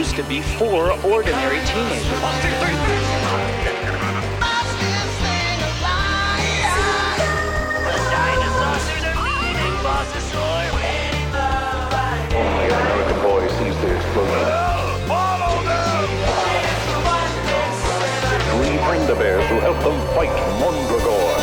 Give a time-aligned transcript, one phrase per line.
[0.00, 2.06] used to be four ordinary teenagers.
[12.32, 13.46] American boy.
[18.48, 19.14] Three panda
[19.48, 21.36] who help them fight Mondragor.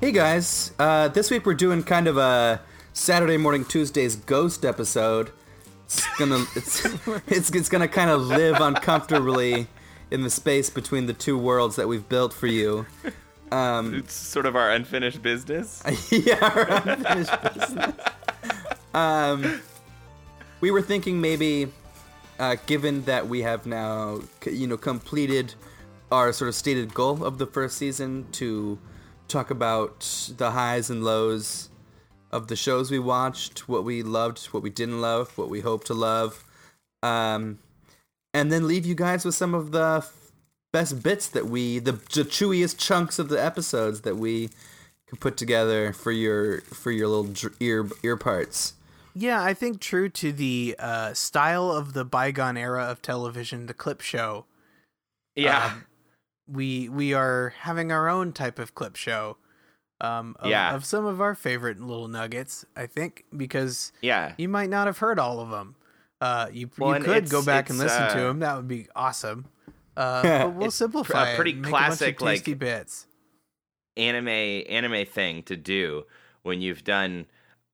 [0.00, 2.60] Hey guys, uh, this week we're doing kind of a
[2.92, 5.32] Saturday morning Tuesdays ghost episode.
[5.88, 6.84] It's gonna it's
[7.26, 9.68] it's, it's gonna kind of live uncomfortably
[10.10, 12.86] in the space between the two worlds that we've built for you.
[13.94, 15.82] It's sort of our unfinished business.
[16.10, 17.94] yeah, our unfinished business.
[18.92, 19.62] Um,
[20.60, 21.72] we were thinking maybe,
[22.38, 25.54] uh, given that we have now, you know, completed
[26.12, 28.78] our sort of stated goal of the first season to
[29.28, 31.70] talk about the highs and lows
[32.30, 35.84] of the shows we watched, what we loved, what we didn't love, what we hope
[35.84, 36.44] to love,
[37.02, 37.58] um,
[38.34, 40.32] and then leave you guys with some of the f-
[40.72, 44.50] best bits that we, the, the chewiest chunks of the episodes that we
[45.06, 48.74] can put together for your for your little dr- ear ear parts.
[49.14, 53.74] Yeah, I think true to the uh, style of the bygone era of television, the
[53.74, 54.44] clip show,
[55.34, 55.72] Yeah.
[55.72, 55.84] Um,
[56.46, 59.36] we we are having our own type of clip show.
[60.00, 60.74] Um, of, Yeah.
[60.74, 64.32] of some of our favorite little nuggets, I think, because yeah.
[64.38, 65.74] you might not have heard all of them.
[66.20, 68.38] Uh, you Well, you could go back and listen to uh, them.
[68.40, 69.46] That would be awesome.
[69.96, 73.06] Uh, but we'll simplify a it pretty make classic, a bunch of tasty like- bits.
[73.96, 76.04] anime anime thing to do
[76.42, 77.26] when you've done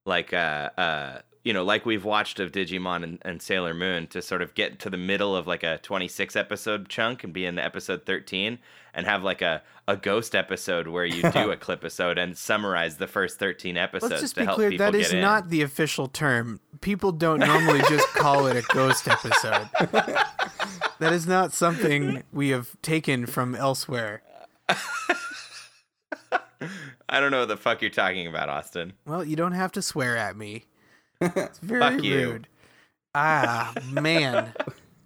[0.07, 4.21] like uh uh you know like we've watched of Digimon and, and Sailor Moon to
[4.21, 7.57] sort of get to the middle of like a 26 episode chunk and be in
[7.57, 8.59] episode 13
[8.93, 12.97] and have like a a ghost episode where you do a clip episode and summarize
[12.97, 14.75] the first 13 episodes Let's just to be help clear.
[14.77, 16.59] That is not the official term.
[16.81, 19.69] People don't normally just call it a ghost episode.
[20.99, 24.23] that is not something we have taken from elsewhere.
[27.07, 28.93] I don't know what the fuck you're talking about, Austin.
[29.05, 30.65] Well, you don't have to swear at me.
[31.21, 32.31] It's very Fuck you.
[32.31, 32.47] rude.
[33.13, 34.53] Ah, man,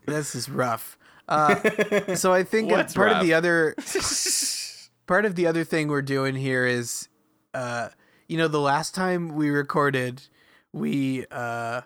[0.05, 0.97] this is rough.
[1.27, 3.75] Uh, so I think What's part of the other
[5.07, 7.07] part of the other thing we're doing here is,
[7.53, 7.89] uh,
[8.27, 10.23] you know, the last time we recorded,
[10.73, 11.81] we uh,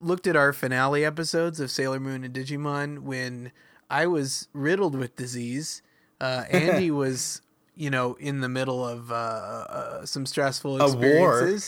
[0.00, 3.52] looked at our finale episodes of Sailor Moon and Digimon when
[3.90, 5.82] I was riddled with disease.
[6.18, 7.42] Uh, Andy was,
[7.74, 11.58] you know, in the middle of uh, uh, some stressful A war.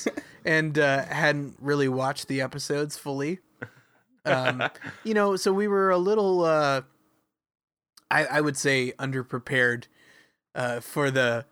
[0.45, 3.41] Experiences and uh, hadn't really watched the episodes fully.
[4.25, 4.63] Um,
[5.05, 6.83] you know, so we were a little, uh,
[8.11, 9.87] I, I would say, underprepared
[10.55, 11.47] uh, for the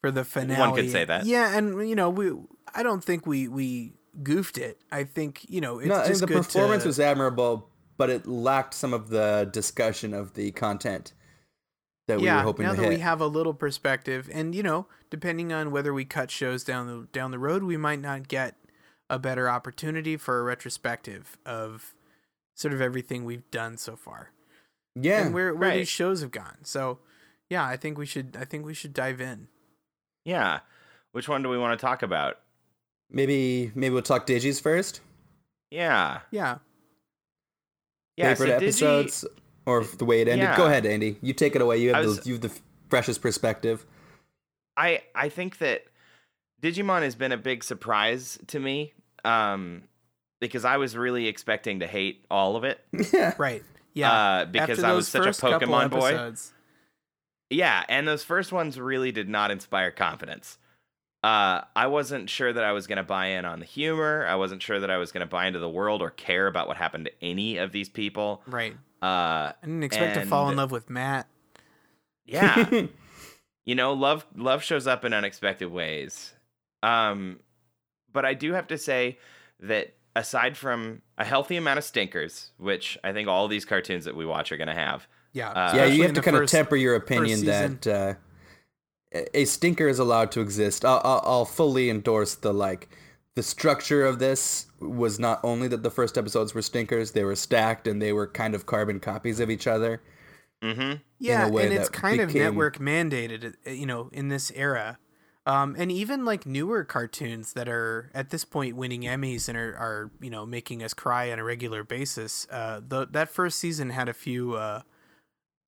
[0.00, 0.60] for the finale.
[0.60, 1.26] One could say that.
[1.26, 2.32] Yeah, and you know, we
[2.74, 3.92] I don't think we we
[4.22, 4.80] goofed it.
[4.90, 8.26] I think you know it's no, just the good performance to, was admirable, but it
[8.26, 11.12] lacked some of the discussion of the content
[12.08, 12.36] that we yeah.
[12.36, 12.94] were hoping now to that hit.
[12.94, 16.86] we have a little perspective, and you know, depending on whether we cut shows down
[16.86, 18.56] the down the road, we might not get
[19.08, 21.94] a better opportunity for a retrospective of
[22.54, 24.30] sort of everything we've done so far.
[24.94, 25.78] yeah, and where where right.
[25.78, 26.58] these shows have gone.
[26.62, 26.98] So,
[27.50, 29.48] yeah, I think we should I think we should dive in.
[30.24, 30.60] Yeah.
[31.12, 32.38] Which one do we want to talk about?
[33.10, 35.00] maybe maybe we'll talk Digis first.
[35.70, 36.20] Yeah.
[36.30, 36.58] Yeah.
[38.16, 38.34] Yeah.
[38.34, 39.24] Favorite so Digi- episodes
[39.66, 40.44] or the way it ended.
[40.48, 40.56] Yeah.
[40.56, 41.18] Go ahead, Andy.
[41.20, 41.78] You take it away.
[41.78, 42.52] You have was- the you have the
[42.88, 43.84] freshest perspective.
[44.76, 45.84] I I think that
[46.62, 48.92] Digimon has been a big surprise to me.
[49.24, 49.82] Um
[50.40, 52.80] because I was really expecting to hate all of it.
[53.12, 53.62] yeah, Right.
[53.94, 54.12] Yeah.
[54.12, 56.08] Uh, because I was such a Pokemon boy.
[56.08, 56.52] episodes.
[57.48, 60.58] Yeah, and those first ones really did not inspire confidence.
[61.24, 64.26] Uh, I wasn't sure that I was going to buy in on the humor.
[64.28, 66.68] I wasn't sure that I was going to buy into the world or care about
[66.68, 68.42] what happened to any of these people.
[68.46, 68.76] Right.
[69.02, 71.28] Uh, I didn't expect to fall in love with Matt.
[72.24, 72.68] yeah,
[73.64, 76.32] you know, love love shows up in unexpected ways.
[76.82, 77.40] Um,
[78.12, 79.18] but I do have to say
[79.60, 84.16] that aside from a healthy amount of stinkers, which I think all these cartoons that
[84.16, 85.50] we watch are going to have, Yeah.
[85.50, 85.84] Uh, yeah.
[85.86, 88.14] You have to the kind of temper your opinion that uh,
[89.14, 90.84] a- a stinker is allowed to exist.
[90.84, 92.88] I'll, I'll, I'll fully endorse the like.
[93.36, 97.36] The structure of this was not only that the first episodes were stinkers; they were
[97.36, 100.00] stacked and they were kind of carbon copies of each other.
[100.62, 100.94] mm-hmm.
[101.18, 104.98] Yeah, and it's that kind of network mandated, uh, you know, in this era.
[105.44, 109.76] Um, and even like newer cartoons that are at this point winning Emmys and are,
[109.76, 112.46] are you know making us cry on a regular basis.
[112.50, 114.80] Uh, the, that first season had a few, uh,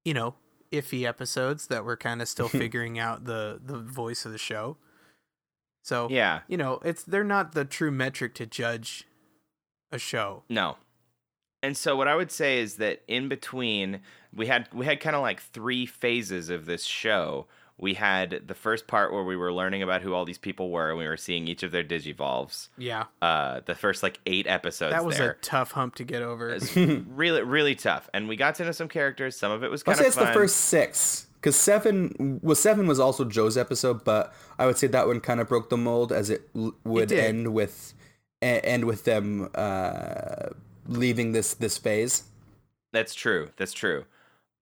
[0.06, 0.34] you know,
[0.72, 4.78] iffy episodes that were kind of still figuring out the the voice of the show.
[5.88, 9.06] So yeah, you know, it's they're not the true metric to judge
[9.90, 10.42] a show.
[10.50, 10.76] no,
[11.62, 14.00] and so what I would say is that in between
[14.34, 17.46] we had we had kind of like three phases of this show.
[17.80, 20.90] We had the first part where we were learning about who all these people were
[20.90, 22.68] and we were seeing each of their digivolves.
[22.76, 23.04] Yeah.
[23.22, 25.30] Uh the first like 8 episodes That was there.
[25.30, 26.50] a tough hump to get over.
[26.50, 28.10] It's really really tough.
[28.12, 29.36] And we got to know some characters.
[29.38, 30.26] Some of it was I'll kind say it's fun.
[30.26, 34.86] the first six because seven well seven was also Joe's episode, but I would say
[34.88, 37.20] that one kind of broke the mold as it l- would did.
[37.20, 37.94] end with
[38.42, 40.48] end with them uh,
[40.86, 42.24] leaving this this phase.
[42.92, 43.50] That's true.
[43.56, 44.04] That's true.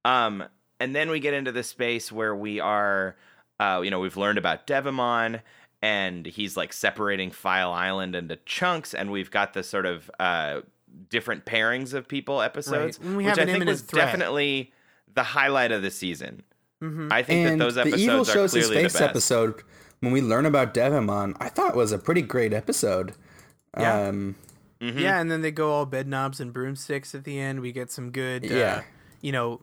[0.05, 0.45] Um,
[0.81, 3.17] and then we get into the space where we are,
[3.61, 5.41] uh, you know, we've learned about Devamon,
[5.83, 10.61] and he's like separating File Island into chunks, and we've got the sort of uh,
[11.09, 14.07] different pairings of people episodes, And we which have I think was threat.
[14.07, 14.73] definitely
[15.15, 16.43] the highlight of the season.
[16.83, 17.11] Mhm.
[17.13, 19.11] I think and that those the episodes evil are shows his clearly the face best.
[19.11, 19.63] episode
[20.01, 23.15] when we learn about Devamon, I thought was a pretty great episode.
[23.79, 24.09] Yeah.
[24.09, 24.37] Um,
[24.81, 25.01] Mhm.
[25.01, 27.61] Yeah, and then they go all bed knobs and broomsticks at the end.
[27.61, 28.83] We get some good, uh, Yeah.
[29.23, 29.63] you know,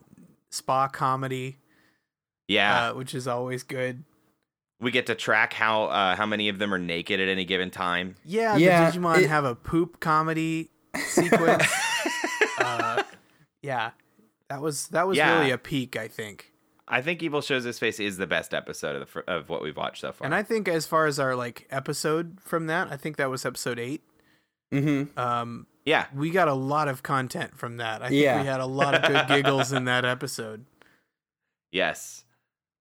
[0.50, 1.58] spa comedy,
[2.48, 4.02] Yeah, uh, which is always good.
[4.80, 7.70] we get to track how uh, how many of them are naked at any given
[7.70, 8.16] time.
[8.24, 11.64] Yeah, Yeah, the Digimon it- have a poop comedy sequence.
[12.58, 13.04] uh,
[13.62, 13.92] yeah,
[14.48, 15.38] that was that was Yeah.
[15.38, 16.50] really a peak, I think.
[16.86, 19.76] I think Evil Shows His Face is the best episode of the, of what we've
[19.76, 20.26] watched so far.
[20.26, 23.46] And I think as far as our like episode from that, I think that was
[23.46, 24.02] episode eight.
[24.72, 25.16] mhm.
[25.18, 28.02] Um, yeah, we got a lot of content from that.
[28.02, 28.40] I think Yeah.
[28.40, 30.64] we had a lot of good giggles in that episode.
[31.72, 32.24] Yes.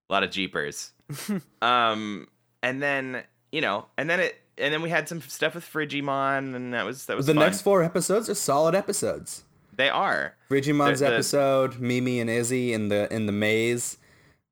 [0.09, 0.91] A lot of jeepers.
[1.61, 2.27] um
[2.61, 6.55] and then, you know, and then it and then we had some stuff with Frigimon
[6.55, 7.43] and that was that was The fun.
[7.43, 9.43] next four episodes are solid episodes.
[9.75, 10.35] They are.
[10.49, 13.97] Frigimon's The- the- episode, Mimi and Izzy in the in the maze,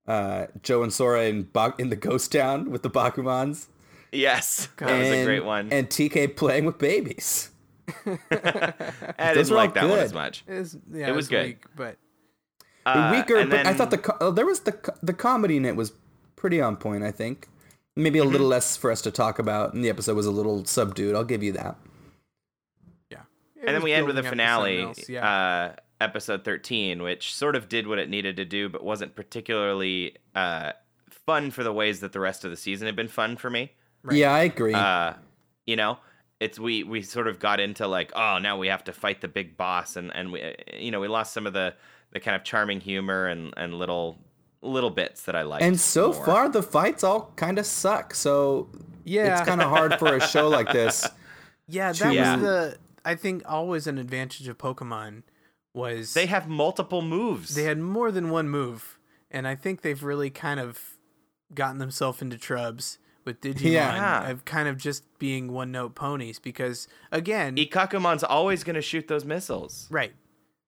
[0.08, 3.68] uh, Joe and Sora in ba- in the ghost town with the Bakemons,
[4.12, 4.68] Yes.
[4.78, 5.70] That was a great one.
[5.72, 7.50] and TK playing with babies.
[8.06, 10.44] I those didn't like that one as much.
[10.48, 11.46] It was, yeah, It was good.
[11.46, 11.98] weak, but
[12.86, 15.56] Uh, Weaker, and but I thought the co- oh, there was the co- the comedy
[15.58, 15.94] in it was
[16.36, 17.04] pretty on point.
[17.04, 17.48] I think
[17.96, 18.28] maybe Mm-hmm.
[18.28, 21.16] a little less for us to talk about, and the episode was a little subdued.
[21.16, 21.76] I'll give you that.
[23.62, 23.64] Yeah.
[23.64, 25.30] It and then we end with a building up to something finale, else, Yeah.
[25.30, 30.16] uh, episode 13, which sort of did what it needed to do, but wasn't particularly
[30.36, 30.72] uh,
[31.10, 33.72] fun for the ways that the rest of the season had been fun for me.
[34.04, 34.18] Right.
[34.18, 34.74] Yeah, I agree.
[34.74, 35.14] uh
[35.68, 36.00] you know
[36.40, 39.28] it's we we sort of got into like oh now we have to fight the
[39.28, 41.76] big boss and and we uh, you know we lost some of the
[42.14, 44.18] the kind of charming humor and and little
[44.64, 45.62] little bits that i like.
[45.62, 46.26] and so more.
[46.26, 48.16] far, the fights all kind of suck.
[48.16, 48.70] So
[49.06, 49.38] yeah.
[49.38, 51.08] it's kind of hard for a show like this.
[51.68, 52.34] yeah, that Yeah.
[52.38, 55.24] was the I think always an advantage of Pokemon
[55.74, 59.00] was they have multiple moves they had more than one move,
[59.30, 60.98] and I think they've really kind of
[61.54, 64.30] gotten themselves into trubs with Digimon Yeah.
[64.30, 69.08] of kind of just being one note ponies because again, ikkakumon's always going to shoot
[69.08, 70.14] those missiles Right.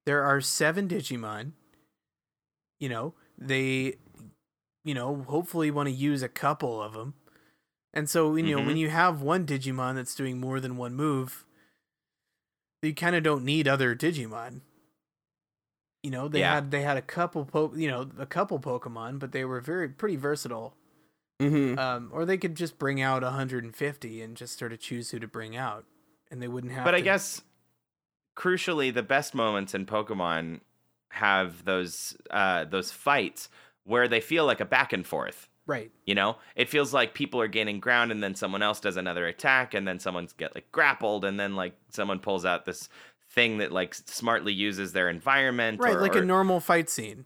[0.05, 1.51] There are seven Digimon.
[2.79, 3.95] You know, they,
[4.83, 7.13] you know, hopefully want to use a couple of them.
[7.93, 8.65] And so, you know, Mhm.
[8.67, 11.45] when you have one Digimon that's doing more than one move,
[12.87, 14.61] you kind of don't need other Digimon.
[16.03, 16.55] You know, they Yeah.
[16.55, 19.87] had they had a couple po- you know, a couple Pokemon, but they were very
[19.89, 20.75] pretty versatile.
[21.39, 25.19] hmm Um, or they could just bring out 150 and just sort of choose who
[25.19, 25.85] to bring out,
[26.29, 26.83] and they wouldn't have.
[26.85, 27.41] but i guess
[28.35, 30.59] crucially the best moments in pokemon
[31.09, 33.49] have those uh those fights
[33.83, 35.91] where they feel like a back and forth right.
[36.05, 39.25] You know, it feels like people are gaining ground, and then someone else does another
[39.27, 42.89] attack, and then someone's get like grappled, and then like someone pulls out this
[43.31, 47.25] thing that like smartly uses their environment, Right, or- like a normal fight scene.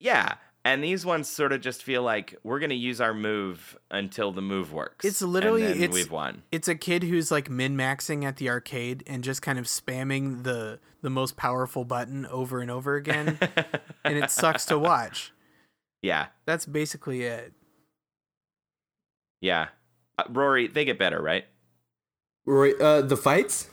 [0.00, 0.34] yeah.
[0.66, 4.40] And these ones sort of just feel like we're gonna use our move until the
[4.40, 5.04] move works.
[5.04, 6.42] It's literally- it's- we've won.
[6.50, 10.42] it's a kid who's like min maxing at the arcade and just kind of spamming
[10.42, 13.38] the the most powerful button over and over again,
[14.04, 15.34] and it sucks to watch.
[16.00, 17.52] yeah, That's basically it.
[19.44, 19.68] Yeah.
[20.18, 21.44] Uh, Rory, they get better, right?
[22.46, 23.68] Right, uh, the fights.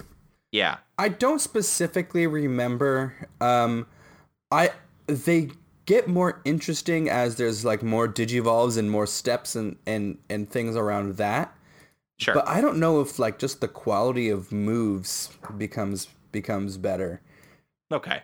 [0.51, 0.77] Yeah.
[0.97, 3.27] I don't specifically remember.
[3.39, 3.87] Um,
[4.51, 4.71] I
[5.07, 5.51] they
[5.85, 10.75] get more interesting as there's like more digivolves and more steps and and and things
[10.75, 11.55] around that.
[12.19, 12.35] Sure.
[12.35, 17.21] But I don't know if like just the quality of moves becomes becomes better.
[17.91, 18.23] okay.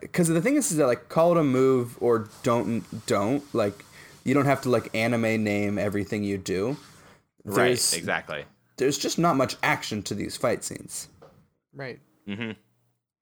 [0.00, 3.84] Because the thing is, is that like call it a move or don't don't like
[4.26, 6.76] you don't have to like anime name everything you do.
[7.44, 7.72] Right.
[7.72, 8.44] Exactly.
[8.76, 11.08] There's just not much action to these fight scenes.
[11.72, 12.00] Right.
[12.26, 12.52] hmm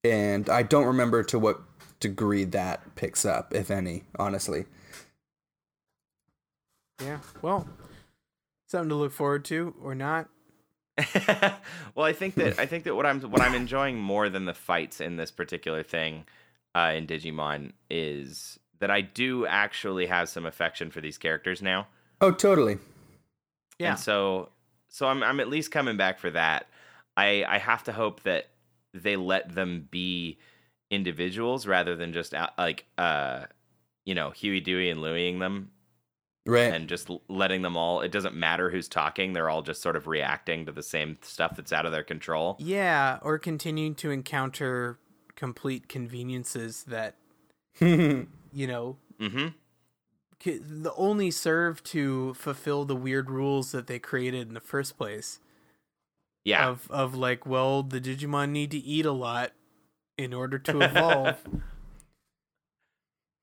[0.04, 1.62] and I don't remember to what
[1.98, 4.66] degree that picks up, if any, honestly.
[7.02, 7.20] Yeah.
[7.40, 7.66] Well,
[8.66, 10.28] something to look forward to or not.
[11.94, 14.54] well, I think that I think that what I'm what I'm enjoying more than the
[14.54, 16.24] fights in this particular thing
[16.74, 21.86] uh, in Digimon is that I do actually have some affection for these characters now.
[22.20, 22.76] Oh, totally.
[23.78, 23.92] Yeah.
[23.92, 24.50] And so
[24.90, 26.66] so I'm I'm at least coming back for that.
[27.16, 28.48] I I have to hope that
[28.92, 30.36] they let them be
[30.90, 33.44] individuals rather than just uh, like uh
[34.04, 35.70] you know Huey, Dewey, and Louieing them
[36.44, 36.74] Right.
[36.74, 38.02] and just letting them all.
[38.02, 41.56] It doesn't matter who's talking; they're all just sort of reacting to the same stuff
[41.56, 42.56] that's out of their control.
[42.58, 44.98] Yeah, or continuing to encounter
[45.36, 47.14] complete conveniences that
[47.80, 48.24] yeah.
[48.54, 49.48] you know Mm-hmm.
[50.82, 55.38] the only serve to fulfill the weird rules that they created in the first place.
[56.44, 56.68] Yeah.
[56.68, 59.52] Of of like, well, the Digimon need to eat a lot
[60.18, 61.38] in order to evolve.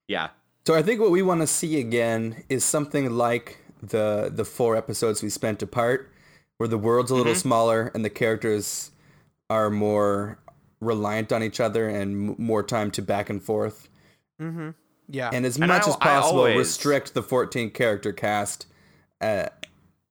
[0.07, 0.29] yeah.
[0.67, 4.75] So I think what we want to see again is something like the the four
[4.75, 6.11] episodes we spent apart,
[6.57, 8.91] where the world's a little smaller and the characters
[9.49, 10.39] are more
[10.79, 13.89] reliant on each other and m- more time to back and forth.
[14.39, 14.69] mm-hmm.
[15.11, 15.29] Yeah.
[15.33, 18.65] And as And much I- as possible, always- restrict the 14 character cast.
[19.19, 19.47] Uh,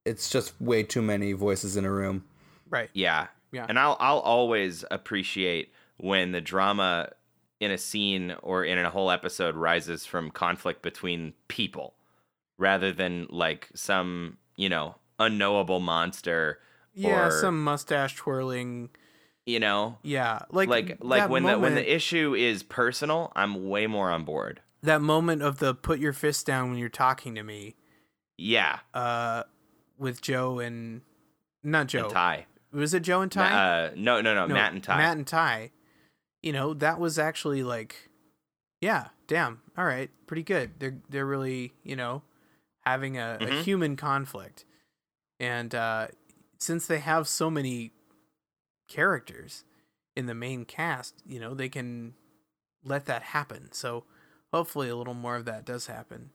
[0.05, 2.25] it's just way too many voices in a room.
[2.69, 2.91] right.
[2.93, 3.27] Yeah.
[3.53, 3.67] Yeah.
[3.69, 7.11] And I'll I'll always appreciate when the drama
[7.59, 11.95] in a scene or in a whole episode rises from conflict between people
[12.59, 16.61] rather than like some, you know, unknowable monster
[16.95, 18.91] Yeah, or some mustache twirling.
[19.47, 23.69] you know, Yeah, like like like that when the when the issue is personal, I'm
[23.69, 24.61] way more on board.
[24.83, 27.77] That moment of the put your fist down when you're talking to me,
[28.39, 28.81] Yeah.
[28.95, 29.43] uh,
[29.99, 31.03] with Joe and
[31.63, 32.05] not Joe.
[32.05, 32.47] And Tai.
[32.73, 33.51] Was it Joe and Tai?
[33.53, 34.97] Uh, no, no, no, No, Matt and Tai.
[34.97, 35.71] Matt and Tai.
[36.43, 38.09] You know, that was actually like,
[38.81, 40.71] yeah, damn, all right, pretty good.
[40.79, 42.23] They're they're really you know
[42.87, 43.63] having a, a Mhm.
[43.63, 44.65] human conflict,
[45.39, 46.07] and uh,
[46.59, 47.93] since they have so many
[48.89, 49.65] characters
[50.17, 52.15] in the main cast, you know, they can
[52.85, 53.71] let that happen.
[53.73, 54.05] So
[54.53, 56.31] hopefully, a little more of that does happen.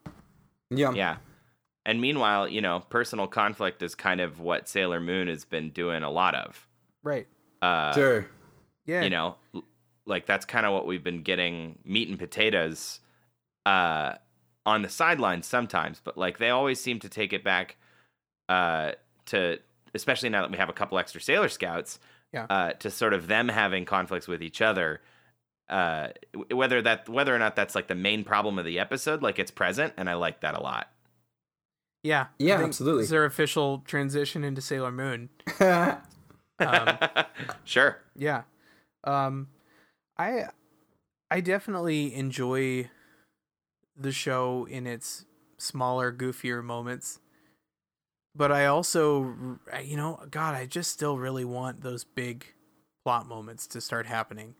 [0.70, 0.92] Yeah.
[0.94, 1.18] Yeah.
[1.86, 6.02] And meanwhile, you know, personal conflict is kind of what Sailor Moon has been doing
[6.04, 6.68] a lot of.
[7.04, 7.28] Right.
[7.62, 8.28] Uh, Sure.
[8.86, 9.04] Yeah.
[9.04, 9.36] You know,
[10.06, 13.00] like that's kind of what we've been getting meat and potatoes
[13.66, 14.14] uh,
[14.66, 17.78] on the sidelines sometimes, but like they always seem to take it back
[18.50, 18.92] uh,
[19.28, 19.60] to,
[19.94, 22.00] especially now that we have a couple extra Sailor Scouts,
[22.34, 22.46] Yeah.
[22.50, 25.02] uh, to sort of them having conflicts with each other.
[25.70, 26.10] Uh,
[26.52, 29.52] whether that whether or not that's like the main problem of the episode, like it's
[29.52, 30.90] present, and I like that a lot.
[32.06, 32.28] Yeah.
[32.38, 33.02] Yeah, absolutely.
[33.02, 35.30] This is their official transition into Sailor Moon.
[36.58, 36.98] Um,
[37.66, 37.98] sure.
[38.16, 38.44] Yeah.
[39.04, 39.50] Um
[40.18, 40.46] I
[41.30, 42.90] I definitely enjoy
[43.98, 45.26] the show in its
[45.58, 47.20] smaller, goofier moments.
[48.34, 52.46] But I also you know, god, I just still really want those big
[53.04, 54.56] plot moments to start happening.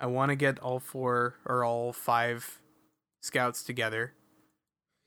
[0.00, 2.60] I want to get all four or all five
[3.22, 4.12] scouts together.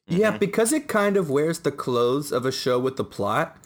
[0.08, 0.39] Yeah, Mhm.
[0.39, 3.58] because it kind of wears the clothes of a show with the plot.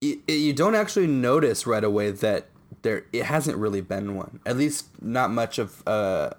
[0.00, 2.48] You, you don't actually notice right away that
[2.82, 4.40] there it hasn't really been one.
[4.46, 6.30] At least not much of uh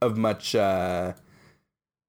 [0.00, 1.14] of much uh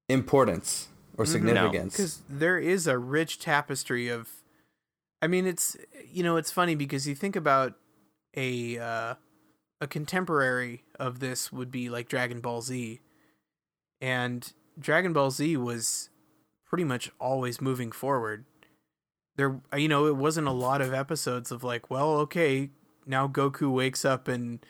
[0.08, 1.94] importance or significance.
[1.96, 4.28] because there is a rich tapestry of
[5.22, 5.76] i mean it's
[6.10, 7.74] you know it's funny because you think about
[8.36, 9.14] a uh,
[9.80, 13.00] a contemporary of this would be like dragon ball z
[14.00, 16.10] and dragon ball z was
[16.66, 18.44] pretty much always moving forward
[19.36, 22.70] there you know it wasn't a lot of episodes of like well okay
[23.06, 24.64] now goku wakes up and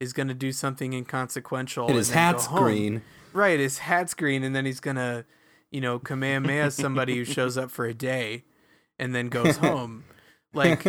[0.00, 3.02] is going to do something inconsequential and his hat's green.
[3.32, 5.24] Right, his hat's green, and then he's gonna,
[5.70, 8.44] you know, Kamehameha somebody who shows up for a day,
[8.98, 10.04] and then goes home.
[10.54, 10.86] Like,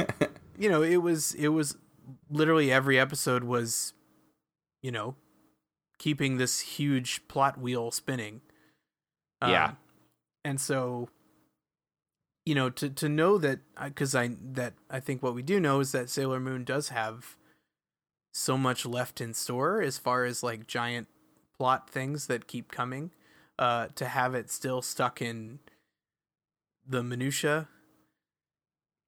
[0.58, 1.76] you know, it was it was
[2.30, 3.92] literally every episode was,
[4.82, 5.16] you know,
[6.00, 8.42] keeping this huge plot wheel spinning.
[9.42, 9.66] Yeah.
[9.66, 9.78] Um,
[10.46, 11.10] and so,
[12.46, 15.80] you know, to to know that because I that I think what we do know
[15.80, 17.36] is that Sailor Moon does have
[18.34, 21.08] so much left in store as far as like giant
[21.58, 23.10] plot things that keep coming
[23.58, 25.58] uh to have it still stuck in
[26.88, 27.68] the minutia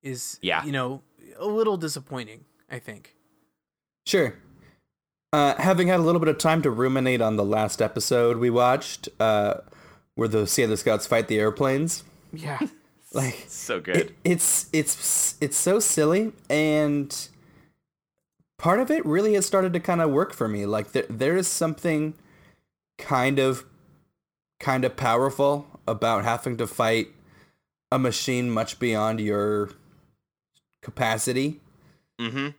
[0.02, 0.66] is Yeah.
[0.66, 1.04] you know
[1.38, 3.16] a little disappointing i think
[4.08, 4.34] Sure.
[5.32, 8.50] Uh, having had a little bit of time to ruminate on the last episode we
[8.50, 9.56] watched, uh,
[10.16, 12.60] where the Sailor Scouts fight the airplanes, yeah
[13.14, 13.96] like So good.
[13.98, 17.16] it, it's it's it's so silly, and
[18.58, 20.66] part of it really has started to kind of work for me.
[20.66, 22.16] Like there there is something
[22.98, 23.66] kind of
[24.60, 27.10] kind of powerful about having to fight
[27.92, 29.70] a machine much beyond your
[30.82, 31.60] capacity
[32.20, 32.50] Mm-hmm.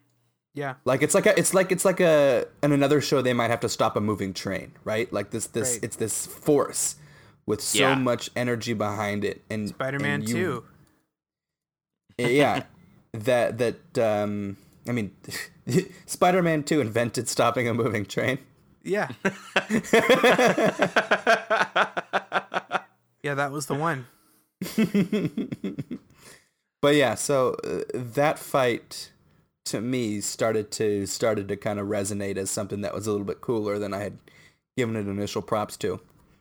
[0.55, 0.75] Yeah.
[0.85, 3.61] Like it's like a it's like it's like a in another show they might have
[3.61, 5.13] to stop a moving train, right?
[5.13, 5.85] Like this this Right.
[5.85, 6.97] it's this force
[7.47, 7.95] with so Yeah.
[7.95, 10.65] much energy behind it and Spider-Man and you-
[12.19, 12.29] 2.
[12.29, 12.65] yeah
[13.13, 14.57] that that um
[14.89, 15.11] i mean
[16.07, 18.39] spider-man 2 invented stopping a moving train
[18.85, 19.09] Yeah.
[23.23, 24.07] yeah, that was the one.
[26.81, 29.11] but yeah so uh, that fight
[29.71, 33.27] to me started to started to kind of resonate as something that was a little
[33.27, 34.19] bit cooler than i had
[34.77, 36.01] given it initial props to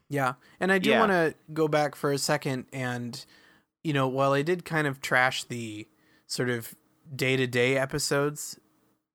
[0.10, 0.34] Yeah.
[0.60, 1.00] And I do Yeah.
[1.00, 3.24] want to go back for a second and
[3.84, 5.88] you know, while I did kind of trash the
[6.28, 6.76] sort of
[7.16, 8.60] day-to-day episodes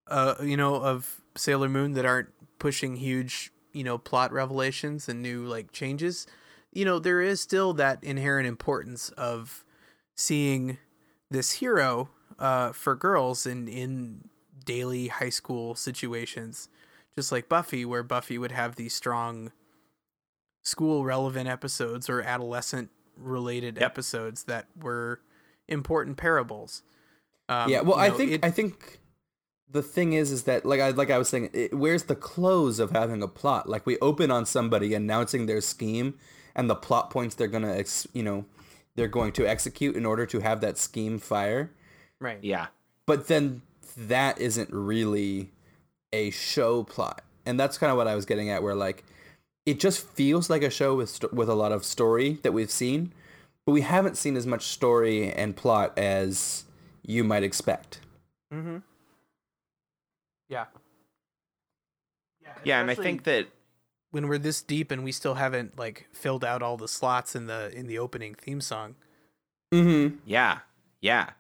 [0.09, 2.29] uh you know of Sailor Moon that aren't
[2.59, 6.27] pushing huge, you know, plot revelations and new like changes,
[6.73, 9.65] you know, there is still that inherent importance of
[10.17, 10.79] seeing
[11.31, 14.29] this hero uh for girls in in
[14.65, 16.69] daily high school situations
[17.17, 19.53] just like Buffy where Buffy would have these strong
[20.63, 23.85] school relevant episodes or adolescent related Yep.
[23.85, 25.21] episodes that were
[25.69, 26.83] important parables.
[27.49, 29.01] Um, yeah well i know, think it- i think
[29.71, 32.79] the thing is is that like i like i was saying it, where's the close
[32.79, 36.15] of having a plot like we open on somebody announcing their scheme
[36.55, 38.47] and the plot points they're gonna ex, you know
[38.97, 41.71] they're going to execute in order to have that scheme fire
[42.21, 42.39] right.
[42.43, 42.67] Yeah.
[43.07, 43.63] but then
[43.97, 45.51] that isn't really
[46.13, 49.05] a show plot and that's kind of what i was getting at where like
[49.67, 52.71] it just feels like a show with sto- with a lot of story that we've
[52.71, 53.13] seen
[53.67, 56.65] but we haven't seen as much story and plot as
[57.03, 58.01] you might expect
[58.53, 58.77] Mm-hmm.
[60.49, 60.67] Yeah.
[62.63, 63.49] Yeah, and I think that
[64.11, 67.47] when we're this deep and we still haven't like filled out all the slots in
[67.47, 68.95] the in the opening theme song.
[69.73, 70.61] mm-hmm Yeah,
[71.01, 71.31] yeah.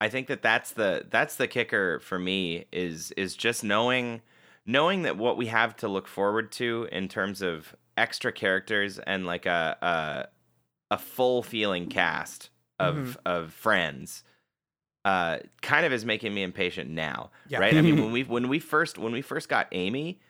[0.00, 4.20] I think that that's the that's the kicker for me is is just knowing
[4.66, 9.24] knowing that what we have to look forward to in terms of extra characters and
[9.26, 10.28] like a
[10.90, 13.16] a, a full feeling cast of Mhm.
[13.24, 14.22] of friends
[15.06, 17.60] uh kind of is making me impatient now Yeah.
[17.60, 20.20] right i mean when we when we first when we first got amy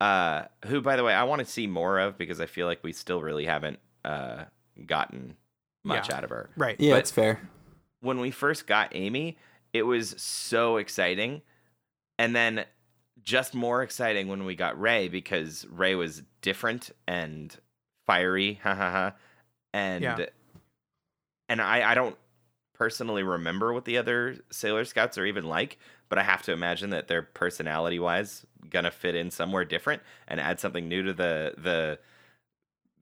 [0.00, 2.82] uh who by the way i want to see more of because i feel like
[2.82, 4.44] we still really haven't uh
[4.86, 5.36] gotten
[5.84, 6.16] much Yeah.
[6.16, 6.76] out of her Right.
[6.80, 7.40] yeah But- that's fair
[8.02, 9.38] when we first got Amy,
[9.72, 11.40] it was so exciting.
[12.18, 12.66] And then
[13.22, 17.56] just more exciting when we got Ray because Ray was different and
[18.06, 18.60] fiery.
[18.62, 19.12] Ha ha ha.
[19.72, 20.26] And Yeah.
[21.48, 22.16] and I, I don't
[22.74, 26.90] personally remember what the other Sailor Scouts are even like, but I have to imagine
[26.90, 31.54] that they're personality wise gonna fit in somewhere different and add something new to the
[31.58, 31.98] the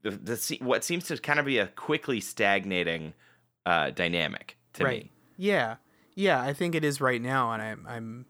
[0.02, 3.12] the, the se- what seems to kind of be a quickly stagnating
[3.66, 5.04] uh, dynamic to right.
[5.04, 5.12] me.
[5.36, 5.76] Yeah.
[6.14, 8.26] Yeah, I think it is right now and I'm I'm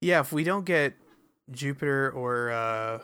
[0.00, 0.94] Yeah, if we don't get
[1.50, 2.98] Jupiter or uh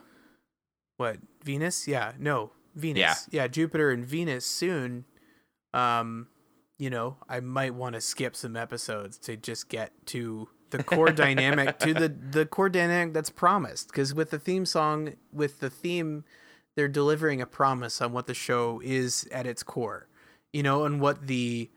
[0.96, 1.88] what, Venus?
[1.88, 3.00] Yeah, no, Venus.
[3.00, 3.42] Yeah.
[3.42, 5.04] Yeah, Jupiter and Venus soon.
[5.72, 6.28] Um,
[6.78, 11.12] you know, I might want to skip some episodes to just get to the core
[11.12, 15.70] dynamic to the the core dynamic that's promised because with the theme song with the
[15.70, 16.24] theme
[16.76, 20.08] they're delivering a promise on what the show is at its core
[20.52, 21.70] you know and what the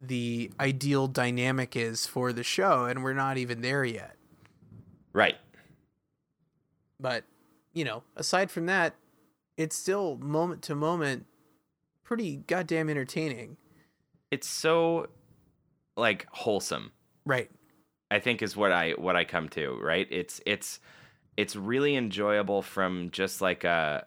[0.00, 4.14] the ideal dynamic is for the show and we're not even there yet
[5.12, 5.36] Right.
[7.00, 7.24] but
[7.72, 8.94] you know aside from that
[9.56, 11.26] it's still moment to moment
[12.04, 13.56] pretty goddamn entertaining
[14.30, 15.08] It's so
[15.96, 16.92] like wholesome.
[17.24, 17.50] right
[18.10, 20.06] I think is what I what I come to, right?
[20.10, 20.80] It's it's
[21.36, 24.06] it's really enjoyable from just like a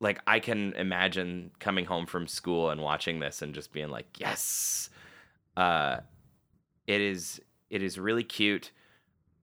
[0.00, 4.20] like I can imagine coming home from school and watching this and just being like,
[4.20, 4.90] "Yes."
[5.56, 6.00] Uh
[6.86, 8.70] it is it is really cute.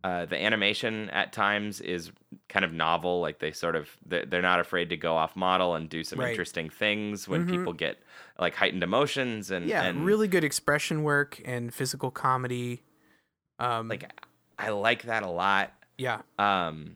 [0.02, 2.12] Uh, the animation at times is
[2.48, 3.20] kind of novel.
[3.20, 6.20] Like they sort of they're, they're not afraid to go off model and do some
[6.20, 6.30] Right.
[6.30, 7.50] interesting things when Mhm.
[7.50, 7.98] people get
[8.40, 12.82] like heightened emotions and yeah and really good expression work and physical comedy
[13.60, 14.10] um like
[14.58, 15.74] I like that a lot.
[15.98, 16.96] yeah um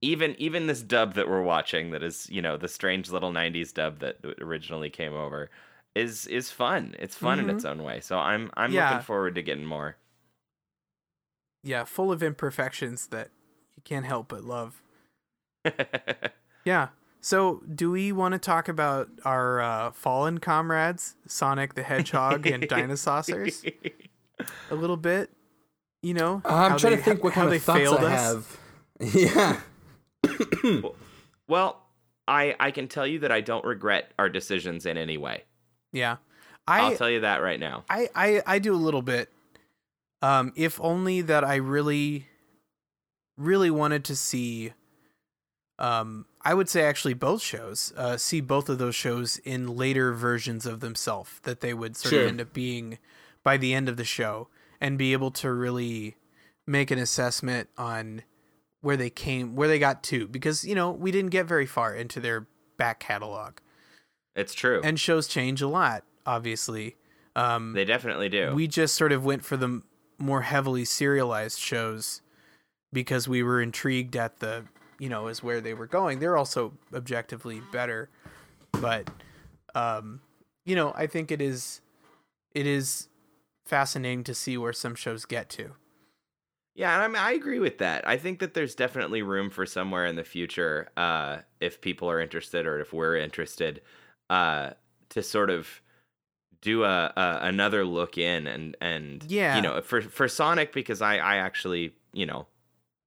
[0.00, 3.72] even even this dub that we're watching that is you know the strange little 90s
[3.74, 5.50] dub that originally came over
[5.94, 6.94] is is fun.
[6.98, 8.00] It's fun in its own way.
[8.00, 8.76] So i'm i'm Mm-hmm.
[8.76, 8.90] Yeah.
[8.90, 9.96] looking forward to getting more.
[11.62, 13.28] Yeah full of imperfections that
[13.76, 14.82] you can't help but love.
[16.64, 16.88] Yeah.
[17.20, 22.68] So do we want to talk about our uh, fallen comrades sonic the hedgehog and
[22.68, 23.64] dinosaurs?
[24.70, 25.30] A little bit
[26.04, 28.12] you know i'm trying they- to think what how kind they of thoughts failed i
[28.14, 28.22] us.
[28.22, 28.58] have.
[29.14, 29.60] Yeah.
[31.48, 31.80] Well
[32.26, 35.44] i i can tell you that i don't regret our decisions in any way
[35.92, 36.16] yeah
[36.66, 39.30] I, will tell you that right now I, I I do a little bit.
[40.22, 42.28] Um, if only that I really,
[43.36, 44.72] really wanted to see.
[45.78, 47.92] Um, I would say actually both shows.
[47.96, 52.10] Uh, see both of those shows in later versions of themselves that they would sort
[52.12, 52.22] Sure.
[52.22, 52.98] of end up being
[53.42, 54.46] by the end of the show,
[54.80, 56.16] and be able to really
[56.68, 58.22] make an assessment on
[58.80, 61.92] where they came, where they got to, because you know we didn't get very far
[61.92, 63.54] into their back catalog,
[64.34, 64.80] It's true.
[64.82, 66.04] and shows change a lot.
[66.24, 66.96] Obviously,
[67.36, 68.54] um, they definitely do.
[68.54, 69.82] we just sort of went for the
[70.18, 72.22] more heavily serialized shows
[72.92, 74.64] because we were intrigued at the
[74.98, 78.08] you know as where they were going they're also objectively better
[78.80, 79.10] but
[79.74, 80.20] um
[80.64, 81.80] you know i think it is
[82.54, 83.08] it is
[83.66, 85.72] fascinating to see where some shows get to
[86.74, 88.06] Yeah, and I mean, I agree with that.
[88.06, 92.20] I think that there's definitely room for somewhere in the future, uh, if people are
[92.20, 93.82] interested or if we're interested,
[94.32, 94.70] uh,
[95.10, 95.68] to sort of
[96.60, 99.56] do a, a another look in and and Yeah.
[99.56, 102.46] you know for for Sonic because I I actually you know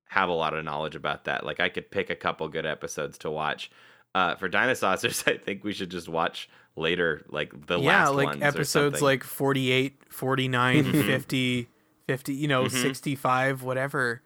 [0.09, 1.45] have a lot of knowledge about that.
[1.45, 3.71] Like I could pick a couple good episodes to watch.
[4.13, 8.41] Uh, for Dinosaurs, I think we should just watch later, like the yeah last like
[8.41, 11.67] episodes like 48 49 50
[12.07, 12.81] 50 you know Mhm.
[12.81, 14.21] 65 whatever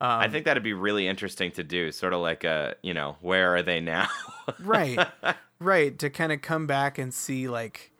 [0.00, 3.16] um, I think that'd be really interesting to do, sort of like a you know
[3.20, 4.08] where are they now?
[4.60, 4.98] right
[5.60, 7.92] right to kind of come back and see like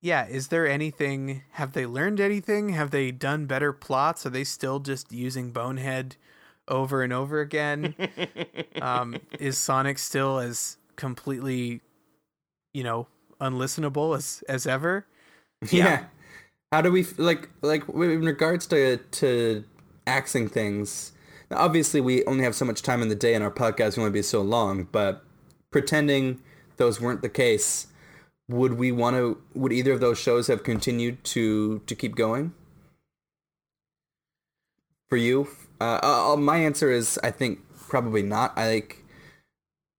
[0.00, 4.44] yeah is there anything have they learned anything have they done better plots are they
[4.44, 6.16] still just using bonehead
[6.68, 7.94] over and over again
[8.82, 11.80] um is sonic still as completely
[12.74, 13.06] you know
[13.40, 15.06] unlistenable as as ever
[15.70, 16.04] Yeah.
[16.72, 19.64] How do we f- like like in regards to to
[20.06, 21.12] axing things?
[21.50, 24.02] now, Obviously, we only have so much time in the day, and our podcast can
[24.02, 24.88] only be so long.
[24.90, 25.24] But
[25.70, 26.40] pretending
[26.76, 27.86] those weren't the case,
[28.48, 29.40] would we want to?
[29.54, 32.52] Would either of those shows have continued to to keep going?
[35.08, 35.48] For you,
[35.80, 38.52] uh, uh, my answer is I think probably not.
[38.56, 39.04] I like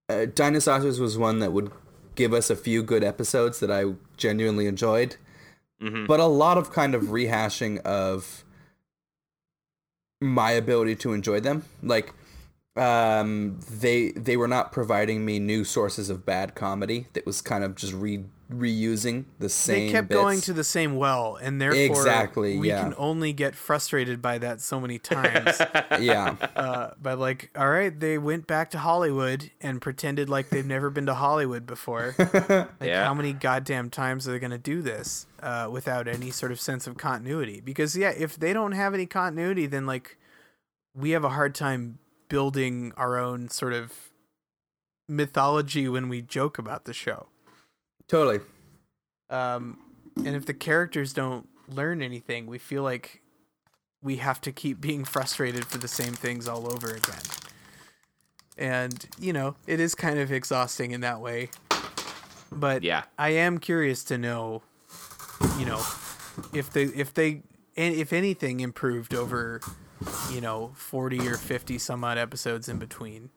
[0.09, 1.71] uh, Dinosaurs was one that would
[2.15, 5.17] give us a few good episodes that I genuinely enjoyed
[5.79, 6.07] Mhm.
[6.07, 8.43] but a lot of kind of rehashing of
[10.19, 12.13] my ability to enjoy them like
[12.77, 17.63] um they they were not providing me new sources of bad comedy that was kind
[17.63, 20.17] of just re reusing the same they kept bits.
[20.21, 22.81] going to the same well and therefore Exactly, we yeah.
[22.81, 25.59] can only get frustrated by that so many times
[25.99, 30.65] yeah uh, but like, all right, they went back to Hollywood and pretended like they've
[30.65, 32.15] never been to Hollywood before.
[32.19, 33.03] like, Yeah.
[33.03, 36.59] how many goddamn times are they going to do this uh, without any sort of
[36.59, 37.59] sense of continuity?
[37.59, 40.17] Because yeah, if they don't have any continuity, then like
[40.95, 43.93] we have a hard time building our own sort of
[45.07, 47.27] mythology when we joke about the show.
[48.07, 48.39] totally
[49.29, 49.79] Um,
[50.17, 53.21] and if the characters don't learn anything, we feel like
[54.01, 57.21] we have to keep being frustrated for the same things all over again.
[58.57, 61.49] And, you know, it is kind of exhausting in that way.
[62.51, 63.03] But Yeah.
[63.17, 64.63] I am curious to know,
[65.59, 65.83] you know,
[66.53, 67.43] if they if they
[67.75, 69.61] and if anything improved over,
[70.31, 73.29] you know, 40 or 50 some odd episodes in between.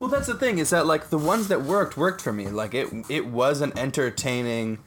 [0.00, 2.48] Well, that's the thing is that like the ones that worked worked for me.
[2.48, 4.78] Like it it was an entertaining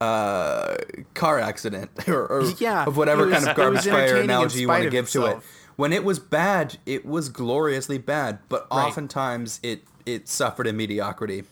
[0.00, 0.76] uh
[1.14, 4.82] car accident or, or Yeah, of whatever was- kind of garbage fire analogy you want
[4.82, 5.38] to of give to it.
[5.76, 8.86] When it was bad, it was gloriously bad, but Right.
[8.86, 11.44] oftentimes it it suffered in mediocrity.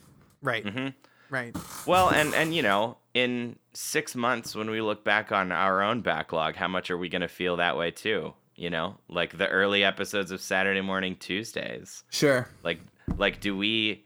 [0.43, 0.65] Right.
[0.65, 0.89] Mm-hmm.
[1.31, 1.57] Right.
[1.87, 6.01] Well, and and you know, in six months when we look back on our own
[6.01, 8.35] backlog, how much are we going to feel that way too?
[8.61, 12.05] You know, like the early episodes of Saturday Morning Tuesdays.
[12.11, 12.47] Sure.
[12.63, 12.79] Like,
[13.17, 14.05] like, do we?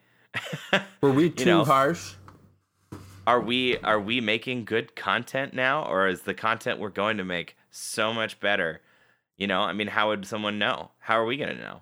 [1.01, 2.15] Were we too know, harsh?
[3.27, 7.25] Are we are we making good content now, or is the content we're going to
[7.25, 8.81] make so much better?
[9.37, 10.93] You know, I mean, how would someone know?
[11.01, 11.81] How are we going to know?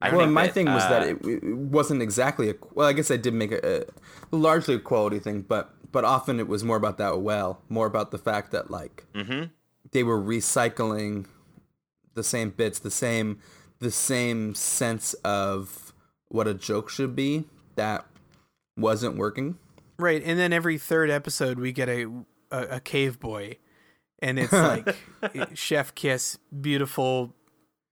[0.00, 2.54] I well, my that, thing was that uh, it, it wasn't exactly a.
[2.72, 6.38] Well, I guess I did make a, a largely a quality thing, but but often
[6.38, 7.20] it was more about that.
[7.20, 9.46] Well, more about the fact that like Mm-hmm.
[9.90, 11.26] they were recycling
[12.14, 13.38] the same bits, the same
[13.78, 15.92] the same sense of
[16.28, 17.44] what a joke should be
[17.74, 18.06] that
[18.76, 19.58] wasn't working.
[19.98, 22.04] Right, and then every third episode we get a
[22.50, 23.56] a, a cave boy,
[24.20, 24.96] and it's like
[25.54, 27.34] Chef Kiss, beautiful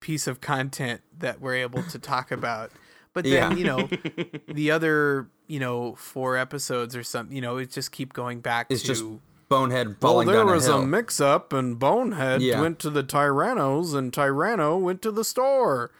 [0.00, 2.70] piece of content that we're able to talk about.
[3.12, 3.56] But then Yeah.
[3.56, 3.88] you know
[4.48, 8.66] the other you know four episodes or something, you know, it just keep going back
[8.70, 9.20] It's to.
[9.50, 10.80] Just Bonehead well, falling there down a was hill.
[10.82, 12.60] a mix-up, and Bonehead Yeah.
[12.60, 15.90] went to the Tyrannos, and Tyranno went to the store.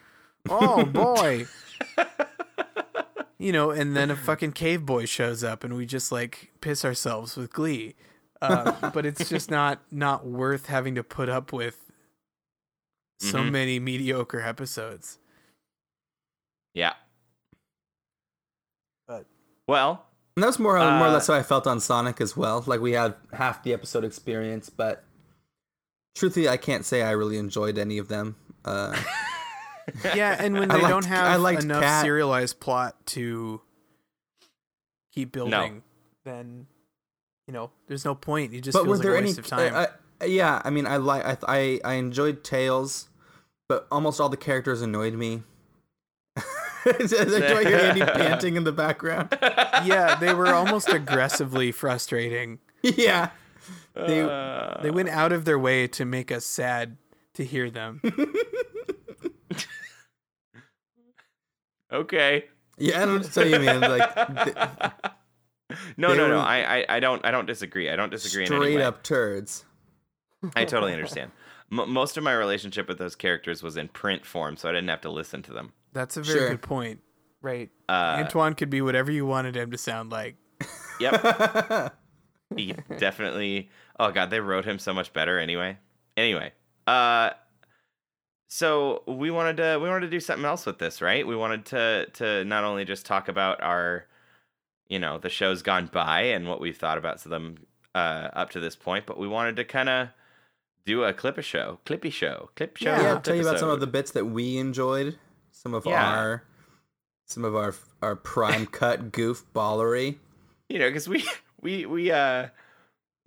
[0.49, 1.45] Oh boy.
[3.37, 6.85] you know, and then a fucking cave boy shows up, and we just like piss
[6.85, 7.95] ourselves with glee.
[8.41, 11.91] Uh, but it's just not not worth having to put up with
[13.19, 13.51] so Mhm.
[13.51, 15.19] many mediocre episodes.
[16.73, 16.93] Yeah.
[19.07, 19.25] But-
[19.67, 20.05] well,
[20.41, 22.63] And that's more more or Uh, less how I felt on Sonic as well.
[22.65, 25.03] Like we had half the episode experience, but
[26.15, 28.37] truthfully, I can't say I really enjoyed any of them.
[28.65, 28.99] Uh,
[30.15, 32.01] Yeah, and when they liked- don't have I liked enough Cat.
[32.03, 33.61] serialized plot to
[35.13, 35.83] keep building,
[36.25, 36.65] then
[37.47, 38.51] you know there's no point.
[38.53, 39.27] It just but feels there like a any?
[39.29, 39.75] waste of time.
[39.75, 39.85] uh,
[40.21, 43.09] uh, yeah, I mean, I like I, I I enjoyed Tails,
[43.69, 45.43] but almost all the characters annoyed me.
[46.85, 49.29] Do I hear Andy panting in the background?
[49.41, 52.59] yeah, they were almost aggressively frustrating.
[52.81, 53.29] yeah.
[53.93, 56.97] They uh, they went out of their way to make us sad
[57.33, 58.01] to hear them.
[61.91, 62.45] okay.
[62.77, 63.81] Yeah, I don't know what to tell you, man.
[63.81, 64.55] Like th-
[65.97, 66.39] No, no, no.
[66.39, 67.89] I, I, I don't, I don't disagree.
[67.89, 69.65] I don't disagree in any straight up turds.
[70.55, 71.31] I totally understand.
[71.71, 74.89] M- most of my relationship with those characters was in print form, so I didn't
[74.89, 75.73] have to listen to them.
[75.93, 76.49] That's a very Sure.
[76.49, 77.01] good point.
[77.41, 77.69] Right.
[77.89, 80.35] Uh, Antoine could be whatever you wanted him to sound like.
[80.99, 81.93] Yep.
[82.55, 83.69] he definitely.
[83.99, 85.39] Oh god, they wrote him so much better.
[85.39, 85.77] Anyway.
[86.15, 86.53] Anyway.
[86.87, 87.31] Uh.
[88.47, 91.25] So we wanted to we wanted to do something else with this, right?
[91.25, 94.05] We wanted to to not only just talk about our,
[94.89, 98.59] you know, the shows gone by and what we've thought about them uh, up to
[98.59, 100.09] this point, but we wanted to kind of
[100.85, 102.91] do a clip a show, clippy show, clip show.
[102.91, 105.17] Yeah, yeah, clip tell you about some of the bits that we enjoyed,
[105.51, 106.03] some of Yeah.
[106.17, 106.43] our,
[107.25, 110.17] some of our our prime cut goof ballery.
[110.69, 111.23] you know because we
[111.61, 112.47] we we uh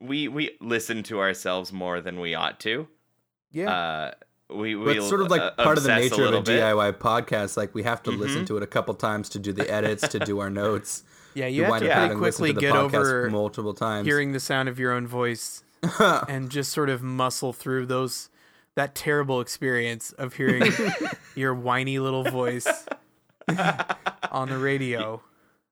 [0.00, 2.88] we we listen to ourselves more than we ought to
[3.52, 3.70] Yeah.
[3.72, 4.10] uh
[4.50, 6.42] we we But it's sort of like uh, part of the obsess nature of a
[6.42, 6.60] bit.
[6.60, 7.56] DIY podcast.
[7.56, 8.46] Like we have to listen Mhm.
[8.48, 11.02] to it a couple times to do the edits, to do our notes.
[11.34, 14.06] yeah, you have wind to up pretty having quickly to the get over multiple times.
[14.06, 15.64] hearing the sound of your own voice
[16.28, 18.28] and just sort of muscle through those
[18.76, 20.72] that terrible experience of hearing
[21.34, 22.66] your whiny little voice
[24.30, 25.22] on the radio.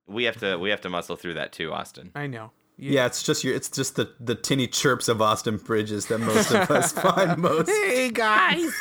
[0.06, 2.50] we have to we have to muscle through that too austin I know.
[2.78, 6.18] You- yeah, it's just your, it's just the the tinny chirps of Austin Bridges that
[6.18, 7.68] most of us find most.
[7.68, 8.72] Hey guys.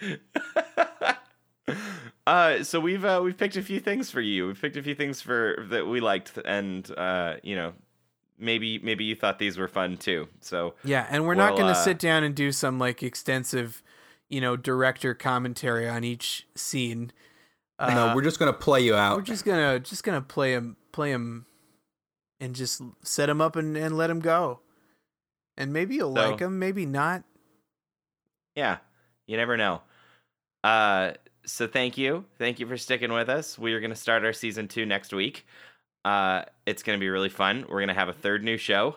[2.26, 4.94] uh so we've uh we've picked a few things for you we've picked a few
[4.94, 7.72] things for that we liked and uh you know
[8.42, 10.28] maybe maybe you thought these were fun too.
[10.40, 13.82] So Yeah, and we're not going to uh, sit down and do some like extensive,
[14.28, 17.12] you know, director commentary on each scene.
[17.78, 19.16] Uh, no, we're just gonna play you out.
[19.16, 21.46] we're just gonna just gonna play him play him
[22.38, 24.60] and just set him up and, and let him go.
[25.56, 27.24] And maybe you'll So- like him maybe not.
[28.54, 28.78] Yeah
[29.26, 29.82] you never know.
[30.62, 31.12] Uh
[31.44, 32.24] so thank you.
[32.38, 33.58] Thank you for sticking with us.
[33.58, 35.44] We are going to start our season two next week
[36.04, 38.96] uh it's going to be really fun we're going to have a third new show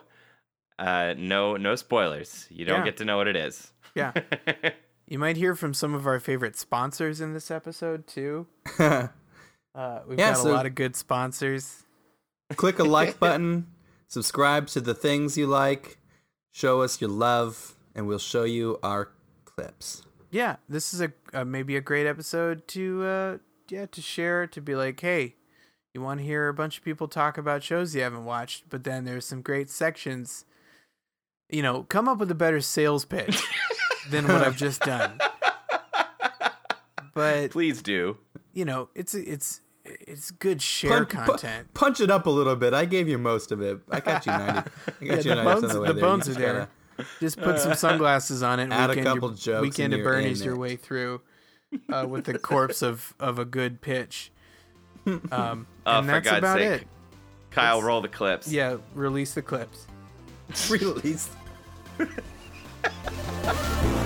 [0.78, 2.84] uh no no spoilers you don't Yeah.
[2.84, 4.12] get to know what it is Yeah.
[5.06, 8.46] you might hear from some of our favorite sponsors in this episode too
[8.78, 9.08] uh,
[10.06, 11.82] we've Yeah, got so- a lot of good sponsors
[12.56, 13.66] Click a like button,
[14.06, 15.98] subscribe to the things you like,
[16.52, 19.10] show us your love, and we'll show you our
[19.44, 20.02] clips.
[20.30, 23.38] yeah this is a uh, maybe a great episode to uh
[23.68, 25.34] yeah to share to be like hey
[25.96, 28.84] you want to hear a bunch of people talk about shows you haven't watched but
[28.84, 30.44] then there's some great sections
[31.48, 33.42] you know come up with a better sales pitch
[34.10, 35.18] than what i've just done
[37.14, 38.18] but please do
[38.52, 42.56] you know it's it's it's good share Punch, pu- content punch it up a little
[42.56, 42.74] bit.
[42.74, 43.78] I gave you most of it.
[43.88, 44.44] I got you 90.
[44.48, 46.02] I got Yeah, you the 90% bones, the way the there.
[46.02, 46.68] bones are there.
[46.96, 48.64] gotta- Just put some sunglasses on it.
[48.64, 51.20] And Add a weekend couple your, jokes Weekend and at Bernie's your way through
[51.92, 54.32] uh, with the corpse of, of a good pitch.
[55.30, 56.82] Um, Oh, and for that's God's about sake.
[56.82, 56.88] it.
[57.50, 59.86] kyle It's- roll the clips Yeah, release the clips.
[60.70, 61.30] Release.